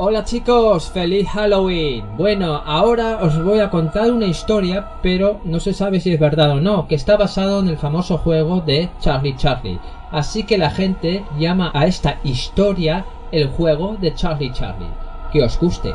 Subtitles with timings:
[0.00, 2.04] Hola chicos, feliz Halloween.
[2.16, 6.52] Bueno, ahora os voy a contar una historia, pero no se sabe si es verdad
[6.52, 9.80] o no, que está basado en el famoso juego de Charlie Charlie.
[10.12, 14.86] Así que la gente llama a esta historia el juego de Charlie Charlie.
[15.32, 15.92] Que os guste.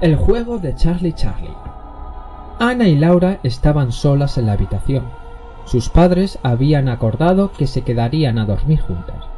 [0.00, 1.56] El juego de Charlie Charlie.
[2.60, 5.06] Ana y Laura estaban solas en la habitación.
[5.64, 9.29] Sus padres habían acordado que se quedarían a dormir juntas.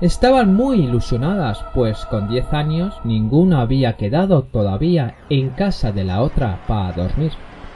[0.00, 6.22] Estaban muy ilusionadas, pues con diez años ninguna había quedado todavía en casa de la
[6.22, 7.32] otra para dormir.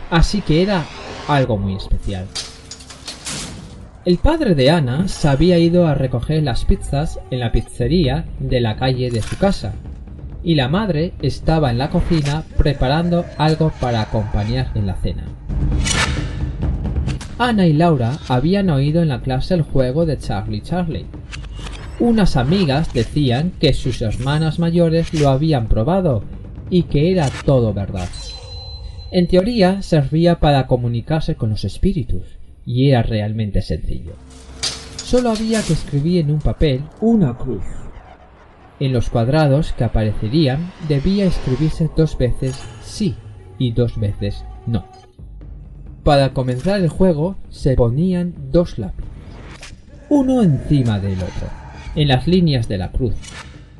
[0.08, 0.84] Así que era
[1.26, 2.26] algo muy especial.
[4.04, 8.60] El padre de Ana se había ido a recoger las pizzas en la pizzería de
[8.60, 9.74] la calle de su casa,
[10.44, 15.24] y la madre estaba en la cocina preparando algo para acompañar en la cena.
[17.38, 21.06] Ana y Laura habían oído en la clase el juego de Charlie Charlie.
[22.02, 26.24] Unas amigas decían que sus hermanas mayores lo habían probado
[26.68, 28.08] y que era todo verdad.
[29.12, 32.24] En teoría servía para comunicarse con los espíritus
[32.66, 34.14] y era realmente sencillo.
[34.96, 37.62] Solo había que escribir en un papel una cruz.
[38.80, 43.14] En los cuadrados que aparecerían debía escribirse dos veces sí
[43.58, 44.86] y dos veces no.
[46.02, 49.12] Para comenzar el juego se ponían dos lápices,
[50.08, 51.61] uno encima del otro,
[51.94, 53.14] en las líneas de la cruz,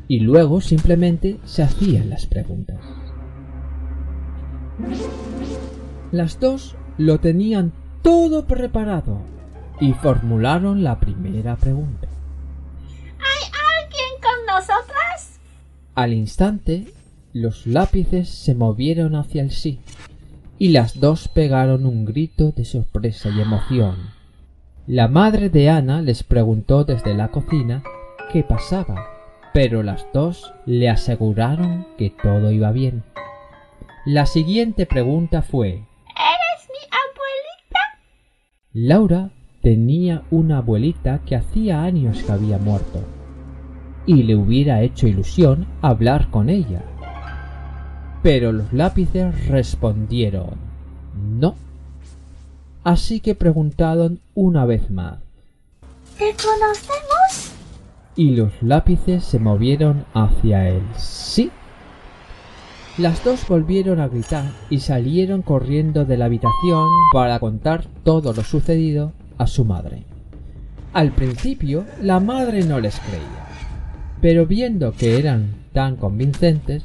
[0.08, 2.78] y luego simplemente se hacían las preguntas.
[6.10, 9.22] Las dos lo tenían todo preparado
[9.80, 12.08] y formularon la primera pregunta.
[13.18, 15.40] ¿Hay alguien con nosotras?
[15.94, 16.92] Al instante,
[17.32, 19.80] los lápices se movieron hacia el sí
[20.58, 23.96] y las dos pegaron un grito de sorpresa y emoción.
[24.86, 27.82] La madre de Ana les preguntó desde la cocina
[28.32, 29.06] qué pasaba,
[29.52, 33.02] pero las dos le aseguraron que todo iba bien.
[34.06, 37.80] La siguiente pregunta fue ¿Eres mi abuelita?
[38.72, 39.30] Laura
[39.60, 43.00] tenía una abuelita que hacía años que había muerto,
[44.06, 46.82] y le hubiera hecho ilusión hablar con ella.
[48.22, 50.56] Pero los lápices respondieron
[51.14, 51.54] no.
[52.82, 55.18] Así que preguntaron una vez más,
[56.18, 57.11] ¿Te conocemos?
[58.16, 61.50] Y los lápices se movieron hacia el sí.
[62.98, 68.42] Las dos volvieron a gritar y salieron corriendo de la habitación para contar todo lo
[68.42, 70.04] sucedido a su madre.
[70.92, 73.46] Al principio la madre no les creía,
[74.20, 76.84] pero viendo que eran tan convincentes,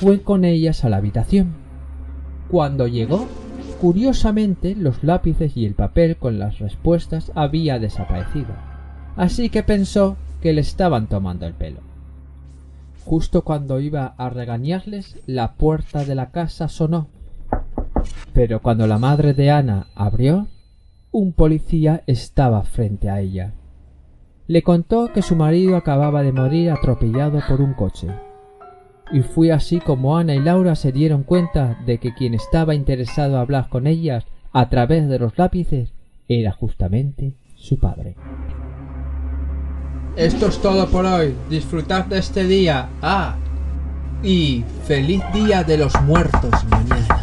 [0.00, 1.54] fue con ellas a la habitación.
[2.50, 3.28] Cuando llegó,
[3.80, 8.54] curiosamente los lápices y el papel con las respuestas había desaparecido,
[9.16, 11.80] así que pensó que le estaban tomando el pelo.
[13.06, 17.08] Justo cuando iba a regañarles, la puerta de la casa sonó.
[18.34, 20.48] Pero cuando la madre de Ana abrió,
[21.12, 23.54] un policía estaba frente a ella.
[24.46, 28.08] Le contó que su marido acababa de morir atropellado por un coche.
[29.12, 33.38] Y fue así como Ana y Laura se dieron cuenta de que quien estaba interesado
[33.38, 35.94] a hablar con ellas a través de los lápices
[36.28, 38.16] era justamente su padre.
[40.16, 41.34] Esto es todo por hoy.
[41.50, 42.88] Disfrutad de este día.
[43.02, 43.34] Ah,
[44.22, 47.13] y feliz día de los muertos mañana.